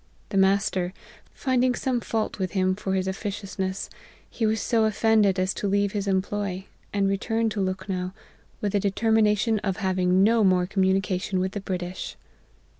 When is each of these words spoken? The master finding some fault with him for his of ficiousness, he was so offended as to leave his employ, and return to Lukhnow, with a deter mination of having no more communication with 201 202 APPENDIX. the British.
The 0.29 0.37
master 0.37 0.95
finding 1.31 1.75
some 1.75 2.01
fault 2.01 2.39
with 2.39 2.53
him 2.53 2.75
for 2.75 2.95
his 2.95 3.07
of 3.07 3.15
ficiousness, 3.15 3.87
he 4.27 4.47
was 4.47 4.59
so 4.59 4.85
offended 4.85 5.37
as 5.39 5.53
to 5.53 5.67
leave 5.67 5.91
his 5.91 6.07
employ, 6.07 6.65
and 6.91 7.07
return 7.07 7.49
to 7.51 7.59
Lukhnow, 7.61 8.11
with 8.61 8.73
a 8.73 8.79
deter 8.79 9.11
mination 9.11 9.59
of 9.63 9.77
having 9.77 10.23
no 10.23 10.43
more 10.43 10.65
communication 10.65 11.39
with 11.39 11.51
201 11.51 11.51
202 11.51 11.53
APPENDIX. 11.53 11.53
the 11.53 11.61
British. 11.61 12.17